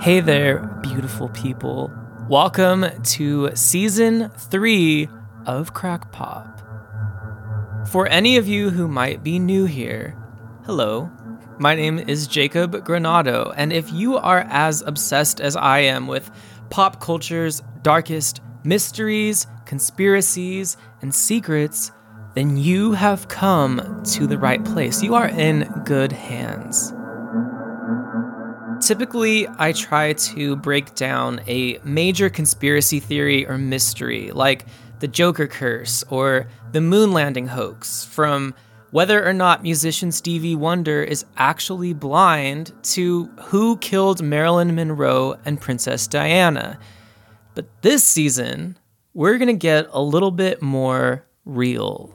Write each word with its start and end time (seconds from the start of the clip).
Hey 0.00 0.20
there, 0.20 0.60
beautiful 0.80 1.28
people. 1.30 1.92
Welcome 2.28 2.86
to 3.02 3.50
season 3.56 4.30
three 4.30 5.08
of 5.44 5.74
Crack 5.74 6.12
Pop. 6.12 6.60
For 7.88 8.06
any 8.06 8.36
of 8.36 8.46
you 8.46 8.70
who 8.70 8.86
might 8.86 9.24
be 9.24 9.40
new 9.40 9.64
here, 9.64 10.16
hello. 10.64 11.10
My 11.58 11.74
name 11.74 11.98
is 11.98 12.28
Jacob 12.28 12.74
Granado, 12.84 13.52
and 13.56 13.72
if 13.72 13.92
you 13.92 14.16
are 14.16 14.46
as 14.48 14.82
obsessed 14.82 15.40
as 15.40 15.56
I 15.56 15.80
am 15.80 16.06
with 16.06 16.30
pop 16.70 17.00
culture's 17.00 17.60
darkest 17.82 18.40
mysteries, 18.62 19.48
conspiracies, 19.66 20.76
and 21.02 21.12
secrets, 21.12 21.90
then 22.34 22.56
you 22.56 22.92
have 22.92 23.26
come 23.26 24.00
to 24.12 24.28
the 24.28 24.38
right 24.38 24.64
place. 24.64 25.02
You 25.02 25.16
are 25.16 25.28
in 25.28 25.64
good 25.84 26.12
hands. 26.12 26.94
Typically, 28.88 29.46
I 29.58 29.72
try 29.72 30.14
to 30.14 30.56
break 30.56 30.94
down 30.94 31.42
a 31.46 31.78
major 31.84 32.30
conspiracy 32.30 33.00
theory 33.00 33.46
or 33.46 33.58
mystery, 33.58 34.30
like 34.30 34.64
the 35.00 35.06
Joker 35.06 35.46
curse 35.46 36.02
or 36.08 36.48
the 36.72 36.80
moon 36.80 37.12
landing 37.12 37.48
hoax, 37.48 38.06
from 38.06 38.54
whether 38.90 39.22
or 39.28 39.34
not 39.34 39.62
musician 39.62 40.10
Stevie 40.10 40.56
Wonder 40.56 41.02
is 41.02 41.26
actually 41.36 41.92
blind 41.92 42.72
to 42.94 43.26
who 43.48 43.76
killed 43.76 44.22
Marilyn 44.22 44.74
Monroe 44.74 45.36
and 45.44 45.60
Princess 45.60 46.06
Diana. 46.06 46.78
But 47.54 47.66
this 47.82 48.02
season, 48.02 48.78
we're 49.12 49.36
to 49.48 49.52
get 49.52 49.86
a 49.90 50.00
little 50.00 50.30
bit 50.30 50.62
more 50.62 51.26
real. 51.44 52.10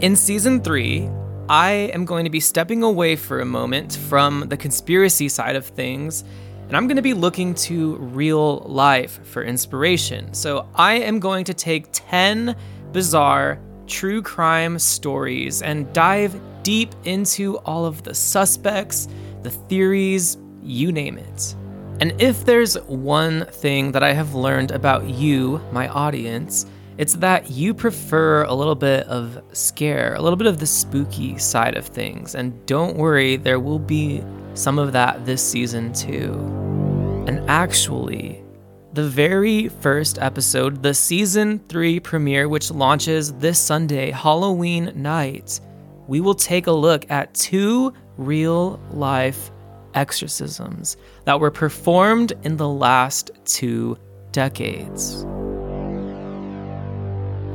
In 0.00 0.16
season 0.16 0.62
three, 0.62 1.10
I 1.48 1.70
am 1.94 2.04
going 2.04 2.24
to 2.24 2.30
be 2.30 2.40
stepping 2.40 2.82
away 2.82 3.16
for 3.16 3.40
a 3.40 3.44
moment 3.46 3.96
from 3.96 4.44
the 4.48 4.56
conspiracy 4.56 5.30
side 5.30 5.56
of 5.56 5.64
things, 5.64 6.22
and 6.66 6.76
I'm 6.76 6.86
going 6.86 6.96
to 6.96 7.02
be 7.02 7.14
looking 7.14 7.54
to 7.54 7.96
real 7.96 8.58
life 8.58 9.18
for 9.26 9.42
inspiration. 9.42 10.34
So 10.34 10.68
I 10.74 10.94
am 10.94 11.20
going 11.20 11.46
to 11.46 11.54
take 11.54 11.86
10 11.92 12.54
bizarre 12.92 13.58
true 13.86 14.20
crime 14.20 14.78
stories 14.78 15.62
and 15.62 15.90
dive 15.94 16.38
deep 16.62 16.94
into 17.04 17.56
all 17.60 17.86
of 17.86 18.02
the 18.02 18.14
suspects, 18.14 19.08
the 19.42 19.50
theories, 19.50 20.36
you 20.62 20.92
name 20.92 21.16
it. 21.16 21.54
And 22.00 22.12
if 22.20 22.44
there's 22.44 22.74
one 22.82 23.46
thing 23.46 23.92
that 23.92 24.02
I 24.02 24.12
have 24.12 24.34
learned 24.34 24.72
about 24.72 25.08
you, 25.08 25.62
my 25.72 25.88
audience, 25.88 26.66
it's 26.98 27.14
that 27.14 27.48
you 27.48 27.72
prefer 27.72 28.42
a 28.42 28.54
little 28.54 28.74
bit 28.74 29.06
of 29.06 29.40
scare, 29.52 30.16
a 30.16 30.20
little 30.20 30.36
bit 30.36 30.48
of 30.48 30.58
the 30.58 30.66
spooky 30.66 31.38
side 31.38 31.76
of 31.76 31.86
things. 31.86 32.34
And 32.34 32.66
don't 32.66 32.96
worry, 32.96 33.36
there 33.36 33.60
will 33.60 33.78
be 33.78 34.22
some 34.54 34.80
of 34.80 34.92
that 34.92 35.24
this 35.24 35.40
season 35.40 35.92
too. 35.92 36.32
And 37.28 37.48
actually, 37.48 38.42
the 38.94 39.08
very 39.08 39.68
first 39.68 40.18
episode, 40.18 40.82
the 40.82 40.92
season 40.92 41.60
three 41.68 42.00
premiere, 42.00 42.48
which 42.48 42.72
launches 42.72 43.32
this 43.34 43.60
Sunday, 43.60 44.10
Halloween 44.10 44.90
night, 44.96 45.60
we 46.08 46.20
will 46.20 46.34
take 46.34 46.66
a 46.66 46.72
look 46.72 47.08
at 47.12 47.32
two 47.32 47.92
real 48.16 48.80
life 48.90 49.52
exorcisms 49.94 50.96
that 51.26 51.38
were 51.38 51.52
performed 51.52 52.32
in 52.42 52.56
the 52.56 52.68
last 52.68 53.30
two 53.44 53.96
decades. 54.32 55.24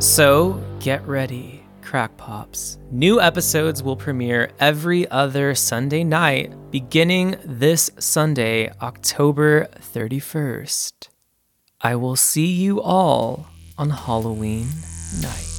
So 0.04 0.62
get 0.82 1.08
ready, 1.08 1.64
Crack 1.82 2.18
Pops. 2.18 2.78
New 2.92 3.22
episodes 3.22 3.82
will 3.82 3.96
premiere 3.96 4.52
every 4.60 5.10
other 5.10 5.56
Sunday 5.56 6.04
night, 6.04 6.54
beginning 6.72 7.38
this 7.46 7.90
Sunday, 8.00 8.70
October 8.82 9.70
31st. 9.94 11.08
I 11.80 11.96
will 11.96 12.18
see 12.18 12.48
you 12.48 12.82
all 12.82 13.48
on 13.78 13.92
Halloween 13.92 14.68
night. 15.22 15.53